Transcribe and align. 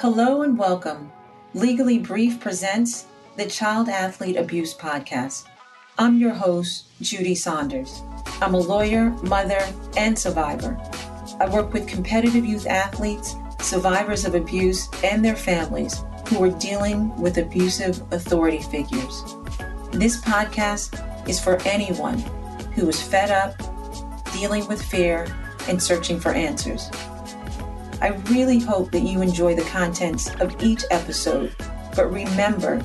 Hello 0.00 0.40
and 0.40 0.56
welcome. 0.56 1.12
Legally 1.52 1.98
Brief 1.98 2.40
presents 2.40 3.04
the 3.36 3.44
Child 3.44 3.90
Athlete 3.90 4.38
Abuse 4.38 4.74
Podcast. 4.74 5.44
I'm 5.98 6.16
your 6.16 6.32
host, 6.32 6.86
Judy 7.02 7.34
Saunders. 7.34 8.02
I'm 8.40 8.54
a 8.54 8.58
lawyer, 8.58 9.10
mother, 9.24 9.60
and 9.98 10.18
survivor. 10.18 10.78
I 11.38 11.50
work 11.50 11.74
with 11.74 11.86
competitive 11.86 12.46
youth 12.46 12.66
athletes, 12.66 13.34
survivors 13.60 14.24
of 14.24 14.34
abuse, 14.34 14.88
and 15.04 15.22
their 15.22 15.36
families 15.36 16.02
who 16.28 16.42
are 16.42 16.58
dealing 16.58 17.14
with 17.20 17.36
abusive 17.36 18.00
authority 18.10 18.62
figures. 18.62 19.36
This 19.92 20.18
podcast 20.22 21.28
is 21.28 21.38
for 21.38 21.60
anyone 21.66 22.20
who 22.74 22.88
is 22.88 23.02
fed 23.02 23.30
up, 23.30 23.54
dealing 24.32 24.66
with 24.66 24.82
fear, 24.82 25.26
and 25.68 25.82
searching 25.82 26.18
for 26.18 26.30
answers. 26.30 26.90
I 28.00 28.08
really 28.30 28.58
hope 28.58 28.90
that 28.92 29.02
you 29.02 29.20
enjoy 29.20 29.54
the 29.54 29.62
contents 29.62 30.34
of 30.36 30.62
each 30.62 30.84
episode, 30.90 31.54
but 31.94 32.10
remember, 32.10 32.80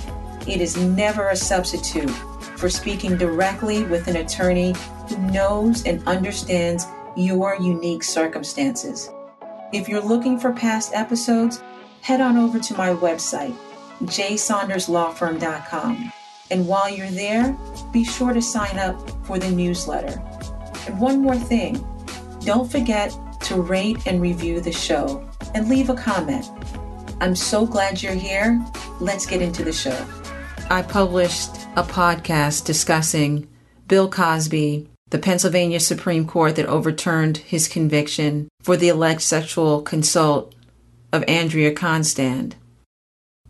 it 0.47 0.59
is 0.59 0.75
never 0.77 1.29
a 1.29 1.35
substitute 1.35 2.09
for 2.57 2.69
speaking 2.69 3.17
directly 3.17 3.83
with 3.83 4.07
an 4.07 4.15
attorney 4.17 4.75
who 5.07 5.17
knows 5.31 5.85
and 5.85 6.05
understands 6.07 6.85
your 7.15 7.55
unique 7.55 8.03
circumstances. 8.03 9.09
If 9.71 9.87
you're 9.87 10.01
looking 10.01 10.39
for 10.39 10.51
past 10.51 10.93
episodes, 10.93 11.63
head 12.01 12.19
on 12.21 12.37
over 12.37 12.59
to 12.59 12.73
my 12.75 12.89
website, 12.89 13.55
jsaunderslawfirm.com. 14.03 16.11
And 16.51 16.67
while 16.67 16.87
you're 16.89 17.09
there, 17.09 17.57
be 17.91 18.03
sure 18.03 18.33
to 18.33 18.41
sign 18.41 18.77
up 18.77 19.09
for 19.25 19.39
the 19.39 19.49
newsletter. 19.49 20.21
And 20.87 20.99
one 20.99 21.21
more 21.21 21.37
thing 21.37 21.83
don't 22.41 22.71
forget 22.71 23.17
to 23.45 23.61
rate 23.61 24.07
and 24.07 24.21
review 24.21 24.59
the 24.59 24.71
show 24.71 25.27
and 25.53 25.69
leave 25.69 25.89
a 25.89 25.95
comment. 25.95 26.45
I'm 27.21 27.35
so 27.35 27.65
glad 27.65 28.01
you're 28.01 28.13
here. 28.13 28.63
Let's 28.99 29.25
get 29.25 29.41
into 29.41 29.63
the 29.63 29.71
show. 29.71 30.05
I 30.69 30.81
published 30.81 31.51
a 31.75 31.83
podcast 31.83 32.65
discussing 32.65 33.47
Bill 33.87 34.09
Cosby, 34.09 34.89
the 35.11 35.19
Pennsylvania 35.19 35.79
Supreme 35.79 36.25
Court 36.25 36.55
that 36.55 36.65
overturned 36.65 37.37
his 37.37 37.67
conviction 37.67 38.49
for 38.61 38.75
the 38.75 38.89
alleged 38.89 39.21
sexual 39.21 39.81
consult 39.83 40.55
of 41.13 41.23
Andrea 41.27 41.71
Constand. 41.71 42.55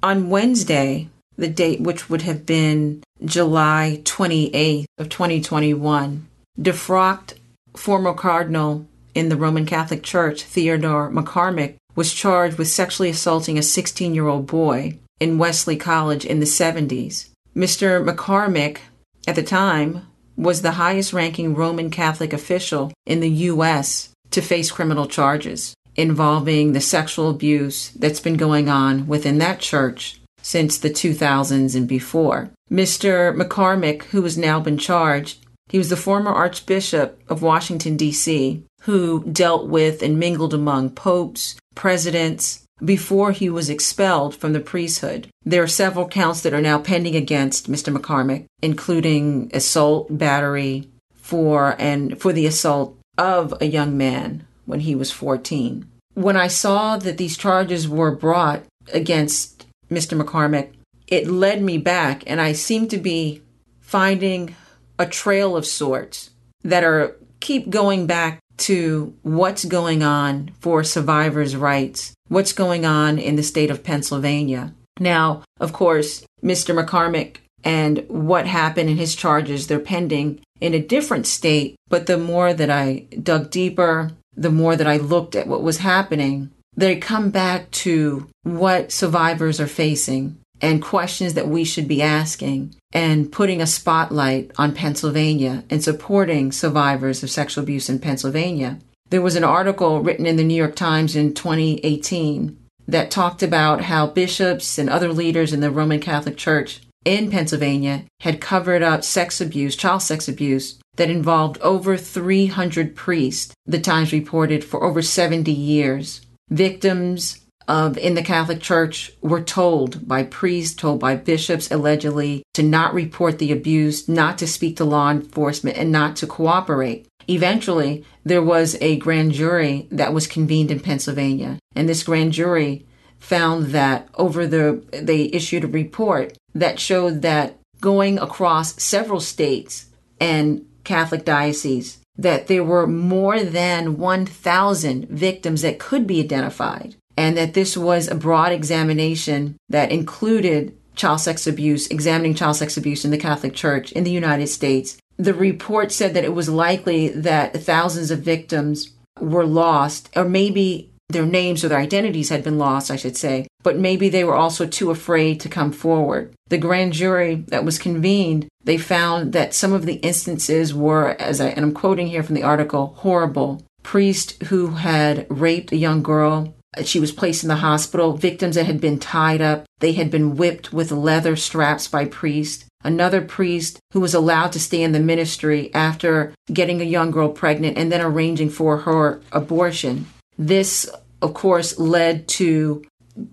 On 0.03 0.29
Wednesday, 0.29 1.07
the 1.37 1.47
date 1.47 1.79
which 1.79 2.09
would 2.09 2.23
have 2.23 2.45
been 2.45 3.01
July 3.23 4.01
28th 4.03 4.85
of 4.97 5.07
2021, 5.07 6.27
defrocked 6.59 7.35
former 7.75 8.13
cardinal 8.13 8.85
in 9.15 9.29
the 9.29 9.37
Roman 9.37 9.65
Catholic 9.65 10.03
Church, 10.03 10.43
Theodore 10.43 11.09
McCarrick, 11.09 11.77
was 11.95 12.13
charged 12.13 12.57
with 12.57 12.67
sexually 12.67 13.09
assaulting 13.09 13.57
a 13.57 13.63
16 13.63 14.13
year 14.13 14.27
old 14.27 14.45
boy 14.45 14.99
in 15.19 15.37
Wellesley 15.37 15.77
College 15.77 16.25
in 16.25 16.39
the 16.39 16.45
70s. 16.45 17.29
Mr. 17.55 18.05
McCarrick, 18.05 18.79
at 19.25 19.35
the 19.35 19.43
time, 19.43 20.05
was 20.35 20.61
the 20.61 20.71
highest 20.71 21.13
ranking 21.13 21.55
Roman 21.55 21.89
Catholic 21.89 22.33
official 22.33 22.91
in 23.05 23.21
the 23.21 23.29
U.S. 23.29 24.09
to 24.31 24.41
face 24.41 24.69
criminal 24.69 25.07
charges 25.07 25.73
involving 25.95 26.73
the 26.73 26.81
sexual 26.81 27.29
abuse 27.29 27.91
that's 27.91 28.19
been 28.19 28.35
going 28.35 28.67
on 28.67 29.07
within 29.07 29.37
that 29.37 29.59
church 29.59 30.19
since 30.41 30.77
the 30.77 30.89
2000s 30.89 31.73
and 31.73 31.87
before. 31.87 32.51
Mr. 32.69 33.33
McCarrick, 33.35 34.03
who 34.03 34.21
has 34.23 34.37
now 34.37 34.59
been 34.59 34.77
charged, 34.77 35.37
he 35.69 35.77
was 35.77 35.89
the 35.89 35.97
former 35.97 36.31
Archbishop 36.31 37.19
of 37.27 37.41
Washington, 37.41 37.97
D.C., 37.97 38.63
who 38.85 39.23
dealt 39.23 39.67
with 39.67 40.03
and 40.03 40.19
mingled 40.19 40.53
among 40.53 40.91
popes, 40.91 41.55
presidents, 41.73 42.63
before 42.83 43.31
he 43.31 43.49
was 43.49 43.69
expelled 43.69 44.35
from 44.35 44.53
the 44.53 44.59
priesthood. 44.59 45.27
There 45.43 45.63
are 45.63 45.67
several 45.67 46.07
counts 46.07 46.41
that 46.41 46.53
are 46.53 46.61
now 46.61 46.79
pending 46.79 47.15
against 47.15 47.71
Mr. 47.71 47.95
McCarrick, 47.95 48.45
including 48.61 49.49
assault, 49.53 50.15
battery, 50.15 50.87
for 51.15 51.75
and 51.79 52.19
for 52.21 52.31
the 52.31 52.45
assault 52.45 52.95
of 53.17 53.55
a 53.59 53.65
young 53.65 53.97
man 53.97 54.45
when 54.65 54.81
he 54.81 54.93
was 54.93 55.11
14. 55.11 55.89
When 56.13 56.37
I 56.37 56.47
saw 56.47 56.97
that 56.97 57.17
these 57.17 57.37
charges 57.37 57.87
were 57.87 58.15
brought 58.15 58.63
against 58.93 59.65
Mr. 59.89 60.19
McCarrick, 60.21 60.73
it 61.07 61.27
led 61.27 61.63
me 61.63 61.79
back 61.79 62.23
and 62.27 62.39
I 62.39 62.53
seem 62.53 62.87
to 62.89 62.97
be 62.97 63.41
finding 63.81 64.55
a 64.99 65.07
trail 65.07 65.55
of 65.55 65.65
sorts 65.65 66.29
that 66.63 66.83
are 66.83 67.15
keep 67.39 67.69
going 67.69 68.07
back 68.07 68.39
to 68.57 69.13
what's 69.23 69.65
going 69.65 70.03
on 70.03 70.51
for 70.59 70.83
survivors' 70.83 71.55
rights, 71.55 72.13
what's 72.27 72.53
going 72.53 72.85
on 72.85 73.17
in 73.19 73.35
the 73.35 73.43
state 73.43 73.69
of 73.69 73.83
Pennsylvania. 73.83 74.73
Now, 74.99 75.43
of 75.59 75.73
course, 75.73 76.25
Mr. 76.43 76.73
McCarrick 76.73 77.37
and 77.63 78.05
what 78.07 78.47
happened 78.47 78.89
in 78.89 78.97
his 78.97 79.15
charges, 79.15 79.67
they're 79.67 79.79
pending 79.79 80.39
in 80.61 80.73
a 80.73 80.79
different 80.79 81.27
state, 81.27 81.75
but 81.89 82.05
the 82.05 82.17
more 82.17 82.53
that 82.53 82.69
I 82.69 83.07
dug 83.21 83.49
deeper, 83.49 84.11
the 84.35 84.51
more 84.51 84.75
that 84.75 84.87
I 84.87 84.97
looked 84.97 85.35
at 85.35 85.47
what 85.47 85.63
was 85.63 85.79
happening, 85.79 86.51
they 86.77 86.95
come 86.97 87.29
back 87.29 87.71
to 87.71 88.29
what 88.43 88.91
survivors 88.91 89.59
are 89.59 89.67
facing 89.67 90.37
and 90.61 90.81
questions 90.81 91.33
that 91.33 91.47
we 91.47 91.63
should 91.63 91.87
be 91.87 92.01
asking 92.01 92.75
and 92.93 93.31
putting 93.31 93.61
a 93.61 93.67
spotlight 93.67 94.51
on 94.57 94.73
Pennsylvania 94.73 95.63
and 95.69 95.83
supporting 95.83 96.51
survivors 96.51 97.23
of 97.23 97.29
sexual 97.29 97.63
abuse 97.63 97.89
in 97.89 97.99
Pennsylvania. 97.99 98.79
There 99.09 99.21
was 99.21 99.35
an 99.35 99.43
article 99.43 100.01
written 100.01 100.25
in 100.25 100.37
the 100.37 100.43
New 100.43 100.55
York 100.55 100.75
Times 100.75 101.15
in 101.15 101.33
2018 101.33 102.57
that 102.87 103.11
talked 103.11 103.43
about 103.43 103.81
how 103.81 104.07
bishops 104.07 104.77
and 104.77 104.89
other 104.89 105.11
leaders 105.11 105.53
in 105.53 105.59
the 105.59 105.71
Roman 105.71 105.99
Catholic 105.99 106.37
Church 106.37 106.81
in 107.03 107.29
Pennsylvania 107.29 108.05
had 108.21 108.41
covered 108.41 108.81
up 108.81 109.03
sex 109.03 109.39
abuse, 109.39 109.75
child 109.75 110.01
sex 110.01 110.27
abuse, 110.27 110.79
that 110.95 111.09
involved 111.09 111.59
over 111.59 111.97
300 111.97 112.95
priests, 112.95 113.53
the 113.65 113.79
Times 113.79 114.11
reported, 114.11 114.63
for 114.63 114.83
over 114.83 115.01
70 115.01 115.51
years. 115.51 116.21
Victims 116.49 117.44
of 117.67 117.97
in 117.97 118.15
the 118.15 118.23
Catholic 118.23 118.61
Church 118.61 119.11
were 119.21 119.41
told 119.41 120.07
by 120.07 120.23
priests, 120.23 120.75
told 120.75 120.99
by 120.99 121.15
bishops 121.15 121.71
allegedly 121.71 122.43
to 122.53 122.63
not 122.63 122.93
report 122.93 123.39
the 123.39 123.51
abuse, 123.51 124.07
not 124.07 124.37
to 124.37 124.47
speak 124.47 124.77
to 124.77 124.85
law 124.85 125.09
enforcement, 125.11 125.77
and 125.77 125.91
not 125.91 126.15
to 126.17 126.27
cooperate. 126.27 127.07
Eventually, 127.27 128.05
there 128.23 128.43
was 128.43 128.77
a 128.81 128.97
grand 128.97 129.31
jury 129.31 129.87
that 129.91 130.13
was 130.13 130.27
convened 130.27 130.71
in 130.71 130.79
Pennsylvania, 130.79 131.57
and 131.75 131.89
this 131.89 132.03
grand 132.03 132.33
jury 132.33 132.85
found 133.19 133.67
that 133.67 134.07
over 134.15 134.45
the 134.45 134.83
they 134.91 135.23
issued 135.33 135.63
a 135.63 135.67
report 135.67 136.37
that 136.53 136.79
showed 136.79 137.21
that 137.23 137.57
going 137.81 138.19
across 138.19 138.81
several 138.81 139.19
states 139.19 139.87
and 140.19 140.65
Catholic 140.83 141.25
dioceses 141.25 141.99
that 142.17 142.47
there 142.47 142.63
were 142.63 142.87
more 142.87 143.43
than 143.43 143.97
1,000 143.97 145.09
victims 145.09 145.61
that 145.63 145.79
could 145.79 146.07
be 146.07 146.21
identified 146.21 146.95
and 147.17 147.37
that 147.37 147.53
this 147.53 147.77
was 147.77 148.07
a 148.07 148.15
broad 148.15 148.51
examination 148.51 149.57
that 149.69 149.91
included 149.91 150.77
child 150.95 151.21
sex 151.21 151.45
abuse, 151.45 151.87
examining 151.87 152.33
child 152.33 152.55
sex 152.55 152.77
abuse 152.77 153.05
in 153.05 153.11
the 153.11 153.17
Catholic 153.17 153.53
Church 153.53 153.91
in 153.91 154.03
the 154.03 154.11
United 154.11 154.47
States. 154.47 154.97
The 155.17 155.33
report 155.33 155.91
said 155.91 156.13
that 156.13 156.25
it 156.25 156.33
was 156.33 156.49
likely 156.49 157.09
that 157.09 157.55
thousands 157.63 158.11
of 158.11 158.19
victims 158.19 158.91
were 159.19 159.45
lost, 159.45 160.09
or 160.15 160.25
maybe 160.25 160.91
their 161.09 161.25
names 161.25 161.63
or 161.63 161.69
their 161.69 161.79
identities 161.79 162.29
had 162.29 162.43
been 162.43 162.57
lost, 162.57 162.89
I 162.89 162.95
should 162.95 163.15
say, 163.15 163.47
but 163.63 163.77
maybe 163.77 164.09
they 164.09 164.23
were 164.23 164.35
also 164.35 164.65
too 164.65 164.91
afraid 164.91 165.39
to 165.41 165.49
come 165.49 165.71
forward. 165.71 166.33
The 166.47 166.57
grand 166.57 166.93
jury 166.93 167.45
that 167.47 167.63
was 167.63 167.77
convened, 167.77 168.47
they 168.63 168.77
found 168.77 169.31
that 169.33 169.53
some 169.53 169.71
of 169.71 169.85
the 169.85 169.95
instances 169.95 170.73
were, 170.73 171.09
as 171.21 171.39
I, 171.39 171.49
and 171.49 171.63
I'm 171.63 171.73
quoting 171.73 172.07
here 172.07 172.23
from 172.23 172.35
the 172.35 172.43
article, 172.43 172.95
horrible. 172.97 173.63
Priest 173.83 174.41
who 174.43 174.71
had 174.71 175.27
raped 175.29 175.71
a 175.71 175.77
young 175.77 176.01
girl 176.01 176.55
she 176.83 176.99
was 176.99 177.11
placed 177.11 177.43
in 177.43 177.49
the 177.49 177.55
hospital. 177.57 178.13
Victims 178.17 178.55
that 178.55 178.65
had 178.65 178.81
been 178.81 178.99
tied 178.99 179.41
up, 179.41 179.65
they 179.79 179.93
had 179.93 180.11
been 180.11 180.35
whipped 180.35 180.73
with 180.73 180.91
leather 180.91 181.35
straps 181.35 181.87
by 181.87 182.05
priests. 182.05 182.65
Another 182.83 183.21
priest 183.21 183.79
who 183.93 183.99
was 183.99 184.13
allowed 184.13 184.51
to 184.51 184.59
stay 184.59 184.83
in 184.83 184.91
the 184.91 184.99
ministry 184.99 185.73
after 185.73 186.33
getting 186.53 186.81
a 186.81 186.85
young 186.85 187.09
girl 187.11 187.29
pregnant 187.29 187.77
and 187.77 187.91
then 187.91 188.01
arranging 188.01 188.49
for 188.49 188.77
her 188.79 189.21
abortion. 189.31 190.05
This, 190.37 190.89
of 191.21 191.33
course, 191.33 191.79
led 191.79 192.27
to 192.29 192.83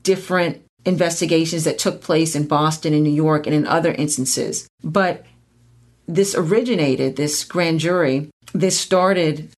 different 0.02 0.62
investigations 0.84 1.64
that 1.64 1.78
took 1.78 2.00
place 2.00 2.34
in 2.34 2.46
Boston 2.46 2.94
and 2.94 3.04
New 3.04 3.10
York 3.10 3.46
and 3.46 3.54
in 3.54 3.66
other 3.66 3.92
instances. 3.92 4.66
But 4.82 5.26
this 6.06 6.34
originated, 6.34 7.16
this 7.16 7.44
grand 7.44 7.80
jury, 7.80 8.30
this 8.52 8.78
started 8.78 9.50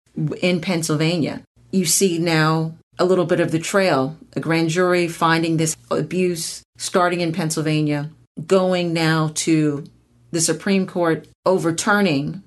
in 0.41 0.61
Pennsylvania. 0.61 1.43
You 1.71 1.85
see 1.85 2.19
now 2.19 2.75
a 2.99 3.05
little 3.05 3.25
bit 3.25 3.41
of 3.41 3.51
the 3.51 3.59
trail. 3.59 4.17
A 4.35 4.41
grand 4.41 4.71
jury 4.71 5.09
finding 5.09 5.57
this 5.57 5.77
abuse 5.91 6.63
starting 6.77 7.21
in 7.21 7.33
Pennsylvania, 7.33 8.11
going 8.47 8.93
now 8.93 9.31
to 9.35 9.85
the 10.31 10.41
Supreme 10.41 10.87
Court 10.87 11.29
overturning 11.47 12.43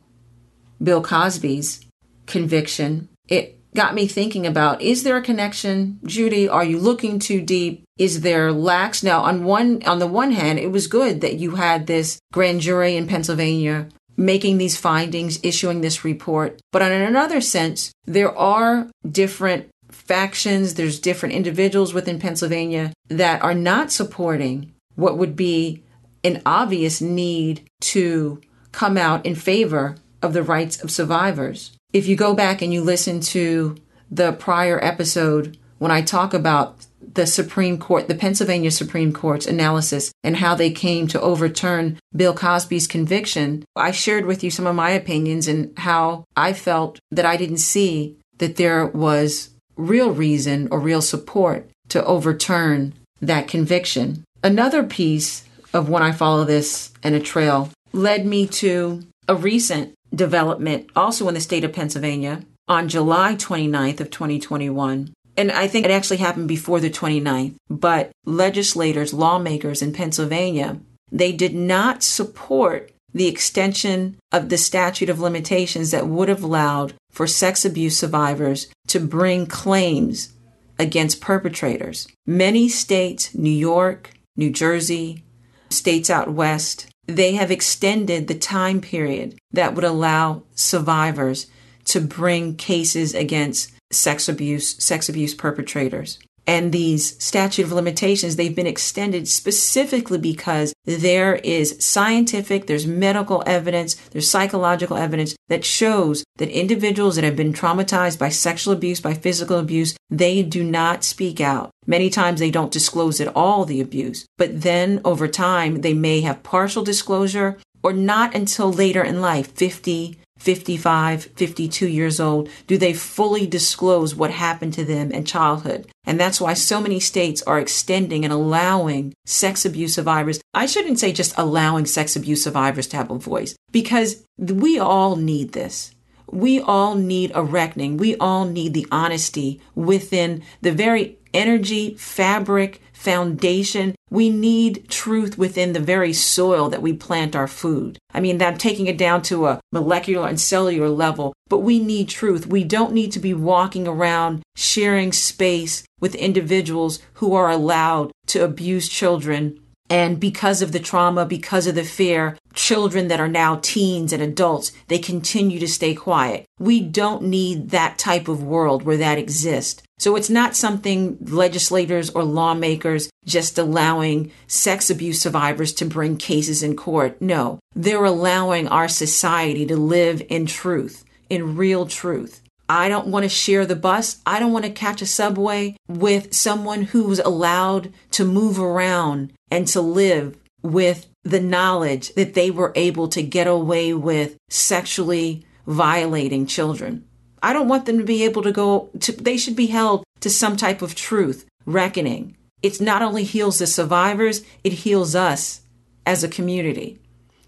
Bill 0.81 1.01
Cosby's 1.01 1.81
conviction. 2.25 3.09
It 3.27 3.55
got 3.75 3.93
me 3.93 4.07
thinking 4.07 4.47
about 4.47 4.81
is 4.81 5.03
there 5.03 5.17
a 5.17 5.21
connection 5.21 5.99
judy 6.05 6.47
are 6.47 6.63
you 6.63 6.79
looking 6.79 7.19
too 7.19 7.41
deep 7.41 7.83
is 7.97 8.21
there 8.21 8.51
lax 8.51 9.03
now 9.03 9.19
on 9.21 9.43
one 9.43 9.83
on 9.85 9.99
the 9.99 10.07
one 10.07 10.31
hand 10.31 10.57
it 10.57 10.71
was 10.71 10.87
good 10.87 11.19
that 11.19 11.35
you 11.35 11.51
had 11.55 11.85
this 11.85 12.17
grand 12.31 12.61
jury 12.61 12.95
in 12.95 13.05
pennsylvania 13.05 13.87
making 14.15 14.57
these 14.57 14.77
findings 14.77 15.39
issuing 15.43 15.81
this 15.81 16.05
report 16.05 16.57
but 16.71 16.81
on 16.81 16.91
another 16.91 17.41
sense 17.41 17.91
there 18.05 18.35
are 18.37 18.89
different 19.11 19.67
factions 19.95 20.73
there's 20.73 20.99
different 20.99 21.33
individuals 21.33 21.93
within 21.93 22.19
pennsylvania 22.19 22.91
that 23.07 23.41
are 23.41 23.53
not 23.53 23.91
supporting 23.91 24.71
what 24.95 25.17
would 25.17 25.35
be 25.35 25.83
an 26.23 26.41
obvious 26.45 27.01
need 27.01 27.69
to 27.79 28.41
come 28.71 28.97
out 28.97 29.25
in 29.25 29.35
favor 29.35 29.95
of 30.21 30.33
the 30.33 30.43
rights 30.43 30.83
of 30.83 30.91
survivors. 30.91 31.71
If 31.93 32.07
you 32.07 32.15
go 32.15 32.33
back 32.33 32.61
and 32.61 32.73
you 32.73 32.81
listen 32.81 33.21
to 33.21 33.77
the 34.09 34.33
prior 34.33 34.83
episode 34.83 35.57
when 35.77 35.91
I 35.91 36.01
talk 36.01 36.33
about 36.33 36.85
the 37.13 37.27
Supreme 37.27 37.77
Court, 37.77 38.07
the 38.07 38.15
Pennsylvania 38.15 38.71
Supreme 38.71 39.13
Court's 39.13 39.45
analysis 39.45 40.11
and 40.23 40.37
how 40.37 40.55
they 40.55 40.71
came 40.71 41.07
to 41.07 41.21
overturn 41.21 41.99
Bill 42.13 42.33
Cosby's 42.33 42.87
conviction, 42.87 43.63
I 43.75 43.91
shared 43.91 44.25
with 44.25 44.43
you 44.43 44.49
some 44.49 44.67
of 44.67 44.75
my 44.75 44.89
opinions 44.89 45.47
and 45.47 45.77
how 45.77 46.25
I 46.35 46.53
felt 46.53 46.99
that 47.11 47.25
I 47.25 47.37
didn't 47.37 47.57
see 47.57 48.17
that 48.39 48.55
there 48.55 48.87
was 48.87 49.51
real 49.75 50.11
reason 50.11 50.67
or 50.71 50.79
real 50.79 51.01
support 51.01 51.69
to 51.89 52.03
overturn 52.05 52.93
that 53.21 53.47
conviction. 53.47 54.23
Another 54.43 54.83
piece 54.83 55.43
of 55.73 55.89
when 55.89 56.03
I 56.03 56.11
follow 56.11 56.43
this 56.43 56.91
and 57.03 57.15
a 57.15 57.19
trail 57.19 57.71
led 57.93 58.25
me 58.25 58.47
to 58.47 59.03
a 59.27 59.35
recent 59.35 59.93
development 60.13 60.89
also 60.95 61.27
in 61.27 61.33
the 61.33 61.41
state 61.41 61.63
of 61.63 61.73
Pennsylvania 61.73 62.43
on 62.67 62.87
July 62.87 63.35
29th 63.35 63.99
of 63.99 64.09
2021. 64.09 65.13
And 65.37 65.51
I 65.51 65.67
think 65.67 65.85
it 65.85 65.91
actually 65.91 66.17
happened 66.17 66.47
before 66.47 66.79
the 66.79 66.89
29th, 66.89 67.55
but 67.69 68.11
legislators, 68.25 69.13
lawmakers 69.13 69.81
in 69.81 69.91
Pennsylvania, 69.91 70.79
they 71.11 71.31
did 71.31 71.53
not 71.53 72.03
support 72.03 72.91
the 73.13 73.27
extension 73.27 74.17
of 74.31 74.49
the 74.49 74.57
statute 74.57 75.09
of 75.09 75.19
limitations 75.19 75.91
that 75.91 76.07
would 76.07 76.29
have 76.29 76.43
allowed 76.43 76.93
for 77.11 77.27
sex 77.27 77.63
abuse 77.63 77.97
survivors 77.97 78.67
to 78.95 78.99
bring 79.01 79.45
claims 79.45 80.31
against 80.79 81.19
perpetrators. 81.19 82.07
Many 82.25 82.69
states, 82.69 83.35
New 83.35 83.49
York, 83.49 84.11
New 84.37 84.49
Jersey, 84.49 85.25
states 85.69 86.09
out 86.09 86.31
west, 86.31 86.87
they 87.05 87.33
have 87.33 87.51
extended 87.51 88.29
the 88.29 88.39
time 88.39 88.79
period 88.79 89.37
that 89.51 89.75
would 89.75 89.83
allow 89.83 90.43
survivors 90.55 91.47
to 91.83 91.99
bring 91.99 92.55
cases 92.55 93.13
against 93.13 93.73
sex 93.91 94.29
abuse, 94.29 94.81
sex 94.81 95.09
abuse 95.09 95.33
perpetrators. 95.33 96.17
And 96.47 96.71
these 96.71 97.21
statute 97.23 97.63
of 97.63 97.71
limitations, 97.71 98.35
they've 98.35 98.55
been 98.55 98.67
extended 98.67 99.27
specifically 99.27 100.19
because 100.19 100.73
there 100.85 101.35
is 101.37 101.75
scientific, 101.79 102.67
there's 102.67 102.85
medical 102.85 103.41
evidence, 103.47 103.95
there's 104.11 104.29
psychological 104.29 104.97
evidence 104.97 105.35
that 105.47 105.65
shows 105.65 106.23
that 106.37 106.49
individuals 106.49 107.15
that 107.15 107.23
have 107.23 107.35
been 107.35 107.53
traumatized 107.53 108.19
by 108.19 108.29
sexual 108.29 108.73
abuse, 108.73 108.99
by 108.99 109.13
physical 109.13 109.57
abuse, 109.57 109.95
they 110.09 110.43
do 110.43 110.63
not 110.63 111.03
speak 111.03 111.41
out. 111.41 111.71
Many 111.87 112.09
times 112.09 112.39
they 112.39 112.51
don't 112.51 112.71
disclose 112.71 113.19
at 113.19 113.35
all 113.35 113.65
the 113.65 113.81
abuse, 113.81 114.25
but 114.37 114.61
then 114.61 115.01
over 115.03 115.27
time 115.27 115.81
they 115.81 115.93
may 115.93 116.21
have 116.21 116.43
partial 116.43 116.83
disclosure 116.83 117.57
or 117.81 117.93
not 117.93 118.35
until 118.35 118.71
later 118.71 119.03
in 119.03 119.21
life, 119.21 119.51
50, 119.51 120.17
55, 120.45 121.23
52 121.23 121.87
years 121.87 122.19
old, 122.19 122.49
do 122.67 122.77
they 122.77 122.93
fully 122.93 123.47
disclose 123.47 124.13
what 124.13 124.29
happened 124.29 124.73
to 124.75 124.85
them 124.85 125.11
in 125.11 125.25
childhood. 125.25 125.87
And 126.05 126.19
that's 126.19 126.39
why 126.39 126.53
so 126.53 126.79
many 126.79 126.99
states 126.99 127.41
are 127.43 127.59
extending 127.59 128.23
and 128.23 128.31
allowing 128.31 129.15
sex 129.25 129.65
abuse 129.65 129.95
survivors. 129.95 130.39
I 130.53 130.67
shouldn't 130.67 130.99
say 130.99 131.11
just 131.11 131.33
allowing 131.35 131.87
sex 131.87 132.15
abuse 132.15 132.43
survivors 132.43 132.85
to 132.87 132.97
have 132.97 133.09
a 133.09 133.17
voice 133.17 133.55
because 133.71 134.23
we 134.37 134.77
all 134.77 135.15
need 135.15 135.53
this. 135.53 135.95
We 136.31 136.59
all 136.59 136.93
need 136.93 137.31
a 137.33 137.43
reckoning. 137.43 137.97
We 137.97 138.15
all 138.17 138.45
need 138.45 138.75
the 138.75 138.87
honesty 138.91 139.61
within 139.73 140.43
the 140.61 140.71
very 140.71 141.17
energy, 141.33 141.95
fabric, 141.95 142.81
foundation. 142.95 143.93
We 144.09 144.29
need 144.29 144.89
truth 144.89 145.37
within 145.37 145.73
the 145.73 145.79
very 145.79 146.13
soil 146.13 146.69
that 146.69 146.81
we 146.81 146.93
plant 146.93 147.35
our 147.35 147.47
food. 147.47 147.99
I 148.13 148.19
mean, 148.19 148.37
that 148.39 148.57
taking 148.57 148.87
it 148.87 148.97
down 148.97 149.21
to 149.23 149.47
a 149.47 149.59
molecular 149.71 150.27
and 150.27 150.39
cellular 150.39 150.89
level, 150.89 151.33
but 151.49 151.59
we 151.59 151.77
need 151.79 152.09
truth. 152.09 152.47
We 152.47 152.63
don't 152.63 152.93
need 152.93 153.11
to 153.11 153.19
be 153.19 153.33
walking 153.33 153.87
around 153.87 154.41
sharing 154.55 155.11
space 155.11 155.83
with 155.99 156.15
individuals 156.15 156.99
who 157.15 157.35
are 157.35 157.49
allowed 157.49 158.11
to 158.27 158.43
abuse 158.43 158.87
children 158.89 159.59
and 159.89 160.19
because 160.19 160.61
of 160.61 160.71
the 160.71 160.79
trauma, 160.79 161.25
because 161.25 161.67
of 161.67 161.75
the 161.75 161.83
fear, 161.83 162.37
children 162.53 163.07
that 163.09 163.19
are 163.19 163.27
now 163.27 163.59
teens 163.61 164.11
and 164.11 164.23
adults, 164.23 164.71
they 164.87 164.97
continue 164.97 165.59
to 165.59 165.67
stay 165.67 165.93
quiet. 165.93 166.45
We 166.59 166.81
don't 166.81 167.23
need 167.23 167.69
that 167.69 167.97
type 167.97 168.27
of 168.27 168.43
world 168.43 168.83
where 168.83 168.97
that 168.97 169.19
exists. 169.19 169.83
So 169.97 170.15
it's 170.15 170.29
not 170.29 170.55
something 170.55 171.17
legislators 171.21 172.09
or 172.09 172.23
lawmakers 172.23 173.09
just 173.25 173.57
allowing 173.57 174.31
sex 174.47 174.89
abuse 174.89 175.21
survivors 175.21 175.73
to 175.73 175.85
bring 175.85 176.17
cases 176.17 176.63
in 176.63 176.75
court. 176.75 177.21
No, 177.21 177.59
they're 177.75 178.03
allowing 178.03 178.67
our 178.67 178.87
society 178.87 179.65
to 179.67 179.77
live 179.77 180.21
in 180.29 180.47
truth, 180.47 181.05
in 181.29 181.55
real 181.55 181.85
truth. 181.85 182.41
I 182.67 182.89
don't 182.89 183.07
want 183.07 183.23
to 183.23 183.29
share 183.29 183.65
the 183.65 183.75
bus. 183.75 184.21
I 184.25 184.39
don't 184.39 184.51
want 184.51 184.65
to 184.65 184.71
catch 184.71 185.01
a 185.01 185.05
subway 185.05 185.77
with 185.87 186.33
someone 186.33 186.83
who's 186.83 187.19
allowed 187.19 187.93
to 188.11 188.25
move 188.25 188.59
around 188.59 189.33
and 189.51 189.67
to 189.69 189.81
live 189.81 190.37
with 190.63 191.07
the 191.23 191.39
knowledge 191.39 192.13
that 192.15 192.33
they 192.33 192.49
were 192.51 192.71
able 192.75 193.07
to 193.09 193.21
get 193.21 193.47
away 193.47 193.93
with 193.93 194.37
sexually 194.49 195.45
violating 195.67 196.45
children. 196.45 197.05
I 197.41 197.53
don't 197.53 197.67
want 197.67 197.85
them 197.85 197.99
to 197.99 198.03
be 198.03 198.23
able 198.23 198.41
to 198.43 198.51
go 198.51 198.89
to, 199.01 199.11
they 199.11 199.37
should 199.37 199.55
be 199.55 199.67
held 199.67 200.03
to 200.21 200.29
some 200.29 200.57
type 200.57 200.81
of 200.81 200.95
truth, 200.95 201.45
reckoning. 201.65 202.35
It 202.63 202.81
not 202.81 203.03
only 203.03 203.23
heals 203.23 203.59
the 203.59 203.67
survivors, 203.67 204.41
it 204.63 204.73
heals 204.73 205.13
us 205.13 205.61
as 206.05 206.23
a 206.23 206.27
community. 206.27 206.99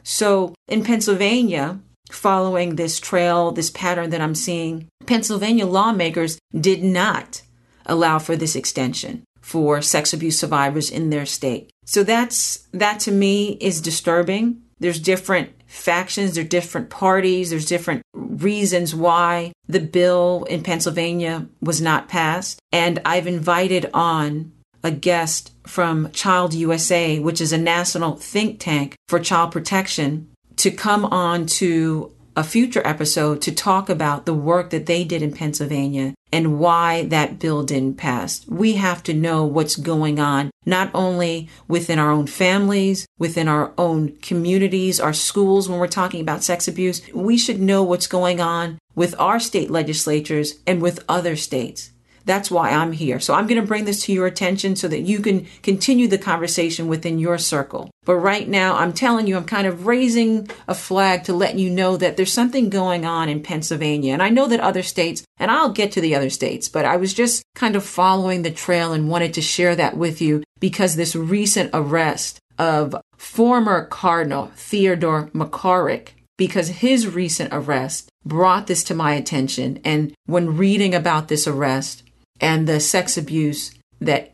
So 0.04 0.54
in 0.68 0.84
Pennsylvania, 0.84 1.80
following 2.12 2.76
this 2.76 3.00
trail, 3.00 3.52
this 3.52 3.70
pattern 3.70 4.10
that 4.12 4.22
I'm 4.22 4.36
seeing, 4.36 4.88
Pennsylvania 5.06 5.66
lawmakers 5.66 6.38
did 6.60 6.84
not 6.84 7.42
allow 7.86 8.20
for 8.20 8.36
this 8.36 8.56
extension 8.56 9.24
for 9.42 9.82
sex 9.82 10.12
abuse 10.14 10.38
survivors 10.38 10.92
in 10.92 11.10
their 11.10 11.26
state. 11.26 11.70
So 11.86 12.04
that's 12.04 12.68
that 12.74 13.00
to 13.02 13.12
me 13.12 13.58
is 13.62 13.80
disturbing. 13.80 14.62
There's 14.80 15.00
different 15.00 15.52
factions, 15.68 16.36
there's 16.36 16.48
different 16.48 16.90
parties, 16.90 17.50
there's 17.50 17.66
different 17.66 18.02
reasons 18.14 18.94
why 18.94 19.54
the 19.68 19.80
bill 19.80 20.46
in 20.50 20.64
Pennsylvania 20.64 21.48
was 21.62 21.82
not 21.82 22.10
passed. 22.10 22.60
And 22.72 23.00
I've 23.06 23.28
invited 23.28 23.90
on 23.94 24.52
a 24.84 24.92
guest 24.92 25.52
from 25.66 26.12
Child 26.12 26.54
USA, 26.54 27.20
which 27.20 27.42
is 27.42 27.52
a 27.52 27.58
national 27.58 28.16
think 28.16 28.60
tank 28.60 28.96
for 29.08 29.20
child 29.20 29.52
protection, 29.52 30.30
to 30.58 30.72
come 30.72 31.06
on 31.06 31.46
to 31.46 32.12
a 32.38 32.44
future 32.44 32.86
episode 32.86 33.42
to 33.42 33.52
talk 33.52 33.90
about 33.90 34.28
the 34.28 34.34
work 34.34 34.70
that 34.70 34.86
they 34.86 35.04
did 35.04 35.24
in 35.24 35.34
Pennsylvania 35.34 36.14
and 36.32 36.60
why 36.60 37.04
that 37.06 37.40
bill 37.40 37.64
didn't 37.64 37.98
pass. 37.98 38.46
We 38.48 38.74
have 38.74 39.02
to 39.04 39.14
know 39.14 39.44
what's 39.44 39.76
going 39.76 40.20
on, 40.20 40.52
not 40.64 40.92
only 40.94 41.50
within 41.68 41.98
our 41.98 42.12
own 42.12 42.28
families, 42.28 43.08
within 43.18 43.48
our 43.48 43.74
own 43.76 44.18
communities, 44.18 45.00
our 45.00 45.14
schools, 45.14 45.68
when 45.68 45.80
we're 45.80 45.88
talking 45.88 46.22
about 46.22 46.44
sex 46.44 46.68
abuse. 46.68 47.02
We 47.12 47.40
should 47.40 47.60
know 47.60 47.82
what's 47.82 48.06
going 48.06 48.40
on 48.40 48.78
with 48.94 49.16
our 49.18 49.40
state 49.40 49.72
legislatures 49.72 50.60
and 50.68 50.80
with 50.80 51.04
other 51.10 51.36
states. 51.36 51.92
That's 52.26 52.52
why 52.52 52.70
I'm 52.70 52.92
here. 52.92 53.20
So 53.20 53.34
I'm 53.34 53.48
going 53.48 53.62
to 53.62 53.66
bring 53.66 53.86
this 53.86 54.04
to 54.04 54.14
your 54.14 54.28
attention 54.28 54.76
so 54.76 54.88
that 54.90 55.00
you 55.00 55.22
can 55.22 55.48
continue 55.64 56.08
the 56.08 56.18
conversation 56.18 56.88
within 56.88 57.18
your 57.18 57.38
circle. 57.38 57.90
But 58.08 58.16
right 58.16 58.48
now, 58.48 58.78
I'm 58.78 58.94
telling 58.94 59.28
you, 59.28 59.36
I'm 59.36 59.44
kind 59.44 59.68
of 59.68 59.86
raising 59.86 60.50
a 60.66 60.74
flag 60.74 61.26
to 61.26 61.34
let 61.34 61.60
you 61.60 61.70
know 61.70 61.98
that 61.98 62.16
there's 62.16 62.32
something 62.32 62.70
going 62.70 63.06
on 63.06 63.28
in 63.28 63.44
Pennsylvania. 63.44 64.14
And 64.14 64.24
I 64.24 64.30
know 64.30 64.48
that 64.48 64.62
other 64.62 64.82
states, 64.82 65.26
and 65.38 65.52
I'll 65.52 65.74
get 65.74 65.92
to 65.92 66.02
the 66.02 66.16
other 66.16 66.30
states, 66.30 66.70
but 66.70 66.86
I 66.86 66.96
was 66.96 67.14
just 67.14 67.44
kind 67.54 67.76
of 67.76 67.84
following 67.84 68.44
the 68.44 68.50
trail 68.50 68.94
and 68.94 69.10
wanted 69.10 69.34
to 69.34 69.42
share 69.42 69.76
that 69.76 69.98
with 69.98 70.22
you 70.22 70.42
because 70.62 70.96
this 70.96 71.18
recent 71.18 71.70
arrest 71.74 72.40
of 72.58 72.96
former 73.18 73.84
Cardinal 73.84 74.54
Theodore 74.56 75.30
McCarrick 75.34 76.12
because 76.38 76.70
his 76.70 77.08
recent 77.08 77.50
arrest 77.52 78.10
brought 78.26 78.68
this 78.68 78.86
to 78.86 78.96
my 78.96 79.16
attention. 79.16 79.82
And 79.84 80.14
when 80.28 80.56
reading 80.56 80.96
about 80.96 81.28
this 81.28 81.46
arrest, 81.46 82.04
and 82.40 82.68
the 82.68 82.80
sex 82.80 83.18
abuse 83.18 83.72
that 84.00 84.34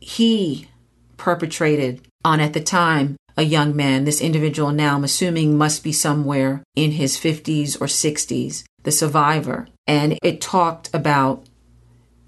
he 0.00 0.68
perpetrated 1.16 2.00
on 2.24 2.40
at 2.40 2.52
the 2.52 2.60
time 2.60 3.16
a 3.36 3.42
young 3.42 3.74
man. 3.74 4.04
This 4.04 4.20
individual 4.20 4.70
now, 4.70 4.96
I'm 4.96 5.04
assuming, 5.04 5.56
must 5.56 5.82
be 5.82 5.92
somewhere 5.92 6.62
in 6.74 6.92
his 6.92 7.16
50s 7.16 7.80
or 7.80 7.86
60s, 7.86 8.64
the 8.82 8.92
survivor. 8.92 9.68
and 9.86 10.18
it 10.22 10.40
talked 10.40 10.88
about 10.94 11.44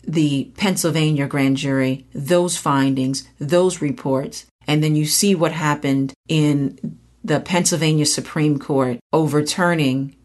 the 0.02 0.50
Pennsylvania 0.56 1.28
grand 1.28 1.56
jury, 1.56 2.06
those 2.12 2.56
findings, 2.56 3.28
those 3.38 3.80
reports, 3.80 4.46
and 4.66 4.82
then 4.82 4.96
you 4.96 5.06
see 5.06 5.34
what 5.34 5.52
happened 5.52 6.12
in 6.28 6.98
the 7.22 7.38
Pennsylvania 7.38 8.06
Supreme 8.06 8.58
Court 8.58 8.98
overturning 9.12 10.16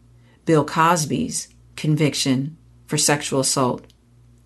Bill 0.46 0.64
Cosby's 0.64 1.48
conviction 1.76 2.56
for 2.86 2.98
sexual 2.98 3.40
assault, 3.40 3.86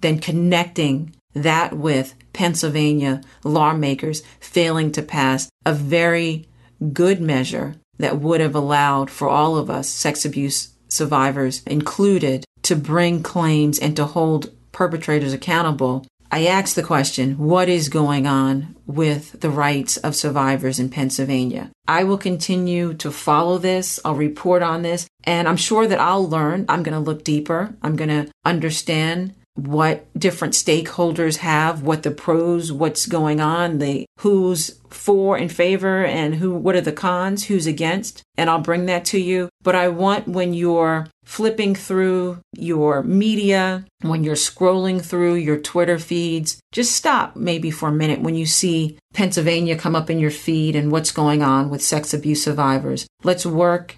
then 0.02 0.19
connecting 0.19 1.14
that 1.34 1.76
with 1.76 2.14
Pennsylvania 2.32 3.20
lawmakers 3.44 4.22
failing 4.40 4.92
to 4.92 5.02
pass 5.02 5.48
a 5.64 5.72
very 5.72 6.48
good 6.92 7.20
measure 7.20 7.74
that 7.98 8.18
would 8.18 8.40
have 8.40 8.54
allowed 8.54 9.10
for 9.10 9.28
all 9.28 9.56
of 9.56 9.70
us, 9.70 9.88
sex 9.88 10.24
abuse 10.24 10.72
survivors 10.88 11.62
included, 11.64 12.44
to 12.62 12.76
bring 12.76 13.22
claims 13.22 13.78
and 13.78 13.96
to 13.96 14.04
hold 14.04 14.50
perpetrators 14.72 15.32
accountable. 15.32 16.04
I 16.30 16.46
asked 16.46 16.76
the 16.76 16.82
question, 16.82 17.36
what 17.36 17.68
is 17.68 17.88
going 17.90 18.26
on 18.26 18.74
with 18.86 19.40
the 19.40 19.50
rights 19.50 19.98
of 19.98 20.16
survivors 20.16 20.78
in 20.78 20.88
Pennsylvania? 20.88 21.70
I 21.86 22.04
will 22.04 22.16
continue 22.16 22.94
to 22.94 23.10
follow 23.10 23.58
this. 23.58 24.00
I'll 24.04 24.14
report 24.14 24.62
on 24.62 24.82
this 24.82 25.06
and 25.24 25.46
I'm 25.46 25.58
sure 25.58 25.86
that 25.86 26.00
I'll 26.00 26.26
learn. 26.26 26.64
I'm 26.68 26.82
going 26.82 26.94
to 26.94 27.00
look 27.00 27.22
deeper. 27.22 27.74
I'm 27.82 27.96
going 27.96 28.08
to 28.08 28.30
understand 28.44 29.34
what 29.54 30.06
different 30.18 30.54
stakeholders 30.54 31.38
have, 31.38 31.82
what 31.82 32.02
the 32.02 32.11
pros, 32.11 32.73
what's 32.73 33.06
going 33.06 33.40
on, 33.40 33.78
the 33.78 34.06
who's 34.18 34.80
for 34.88 35.37
in 35.37 35.49
favor 35.49 36.04
and 36.04 36.37
who 36.37 36.54
what 36.54 36.75
are 36.75 36.80
the 36.80 36.92
cons, 36.92 37.44
who's 37.44 37.66
against, 37.66 38.23
and 38.37 38.49
I'll 38.49 38.61
bring 38.61 38.87
that 38.87 39.04
to 39.06 39.21
you. 39.21 39.49
But 39.62 39.75
I 39.75 39.88
want 39.88 40.28
when 40.28 40.54
you're 40.54 41.09
flipping 41.25 41.75
through 41.75 42.40
your 42.56 43.02
media, 43.02 43.85
when 44.00 44.25
you're 44.25 44.35
scrolling 44.37 45.04
through 45.04 45.35
your 45.35 45.59
Twitter 45.59 45.99
feeds, 45.99 46.61
just 46.73 46.92
stop 46.92 47.37
maybe 47.37 47.71
for 47.71 47.90
a 47.90 47.92
minute 47.92 48.21
when 48.21 48.35
you 48.35 48.47
see 48.47 48.99
Pennsylvania 49.12 49.76
come 49.76 49.94
up 49.94 50.09
in 50.09 50.18
your 50.18 50.30
feed 50.30 50.75
and 50.75 50.90
what's 50.90 51.12
going 51.12 51.42
on 51.42 51.68
with 51.68 51.82
sex 51.82 52.14
abuse 52.14 52.42
survivors. 52.42 53.06
Let's 53.23 53.44
work 53.44 53.97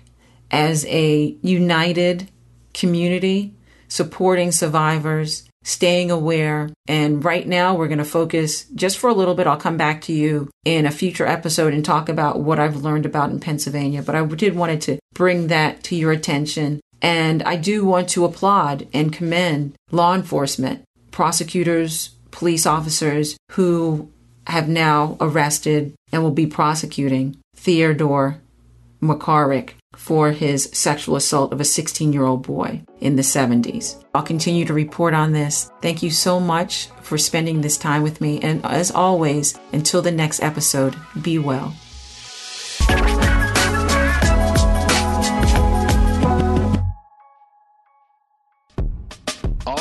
as 0.50 0.84
a 0.87 1.37
united 1.42 2.30
community 2.73 3.54
supporting 3.94 4.50
survivors, 4.50 5.48
staying 5.62 6.10
aware. 6.10 6.68
And 6.88 7.24
right 7.24 7.46
now, 7.46 7.76
we're 7.76 7.86
going 7.86 7.98
to 7.98 8.04
focus 8.04 8.64
just 8.74 8.98
for 8.98 9.08
a 9.08 9.14
little 9.14 9.36
bit. 9.36 9.46
I'll 9.46 9.56
come 9.56 9.76
back 9.76 10.00
to 10.02 10.12
you 10.12 10.50
in 10.64 10.84
a 10.84 10.90
future 10.90 11.26
episode 11.26 11.72
and 11.72 11.84
talk 11.84 12.08
about 12.08 12.40
what 12.40 12.58
I've 12.58 12.82
learned 12.82 13.06
about 13.06 13.30
in 13.30 13.38
Pennsylvania. 13.38 14.02
But 14.02 14.16
I 14.16 14.24
did 14.26 14.56
wanted 14.56 14.80
to 14.82 14.98
bring 15.14 15.46
that 15.46 15.84
to 15.84 15.94
your 15.94 16.10
attention. 16.10 16.80
And 17.00 17.44
I 17.44 17.54
do 17.54 17.84
want 17.84 18.08
to 18.10 18.24
applaud 18.24 18.88
and 18.92 19.12
commend 19.12 19.76
law 19.92 20.12
enforcement, 20.12 20.82
prosecutors, 21.12 22.16
police 22.32 22.66
officers 22.66 23.36
who 23.52 24.10
have 24.48 24.68
now 24.68 25.16
arrested 25.20 25.94
and 26.10 26.24
will 26.24 26.32
be 26.32 26.48
prosecuting 26.48 27.36
Theodore 27.54 28.40
McCarrick 29.04 29.75
for 29.96 30.32
his 30.32 30.70
sexual 30.73 31.16
assault 31.16 31.52
of 31.52 31.61
a 31.61 31.64
16 31.64 32.12
year 32.12 32.25
old 32.25 32.46
boy 32.46 32.82
in 33.00 33.16
the 33.16 33.23
70s. 33.23 34.02
I'll 34.14 34.23
continue 34.23 34.64
to 34.64 34.75
report 34.75 35.14
on 35.14 35.32
this. 35.32 35.70
Thank 35.82 36.02
you 36.02 36.11
so 36.11 36.40
much 36.40 36.88
for 37.02 37.18
spending 37.18 37.61
this 37.61 37.78
time 37.78 38.02
with 38.02 38.20
me. 38.20 38.40
And 38.40 38.64
as 38.64 38.90
always, 38.90 39.58
until 39.73 40.02
the 40.02 40.11
next 40.11 40.42
episode, 40.42 40.96
be 41.23 41.38
well. 41.38 41.75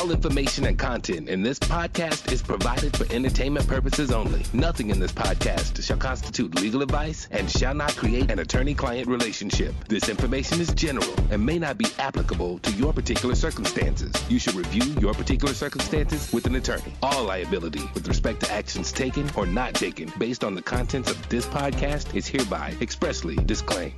All 0.04 0.10
information 0.10 0.66
and 0.66 0.78
content 0.78 1.30
in 1.30 1.42
this 1.42 1.58
podcast 1.58 2.30
is 2.30 2.42
provided 2.42 2.94
for 2.94 3.10
entertainment 3.10 3.66
purposes 3.66 4.12
only. 4.12 4.44
Nothing 4.52 4.90
in 4.90 5.00
this 5.00 5.12
podcast 5.12 5.82
shall 5.82 5.96
constitute 5.96 6.54
legal 6.56 6.82
advice 6.82 7.26
and 7.30 7.50
shall 7.50 7.72
not 7.72 7.96
create 7.96 8.30
an 8.30 8.40
attorney 8.40 8.74
client 8.74 9.08
relationship. 9.08 9.74
This 9.88 10.10
information 10.10 10.60
is 10.60 10.74
general 10.74 11.14
and 11.30 11.42
may 11.46 11.58
not 11.58 11.78
be 11.78 11.86
applicable 11.98 12.58
to 12.58 12.72
your 12.72 12.92
particular 12.92 13.34
circumstances. 13.34 14.12
You 14.28 14.38
should 14.38 14.56
review 14.56 14.94
your 15.00 15.14
particular 15.14 15.54
circumstances 15.54 16.30
with 16.34 16.44
an 16.44 16.56
attorney. 16.56 16.92
All 17.02 17.24
liability 17.24 17.88
with 17.94 18.06
respect 18.06 18.40
to 18.40 18.52
actions 18.52 18.92
taken 18.92 19.30
or 19.34 19.46
not 19.46 19.72
taken 19.72 20.12
based 20.18 20.44
on 20.44 20.54
the 20.54 20.60
contents 20.60 21.10
of 21.10 21.28
this 21.30 21.46
podcast 21.46 22.14
is 22.14 22.26
hereby 22.26 22.74
expressly 22.82 23.36
disclaimed. 23.36 23.94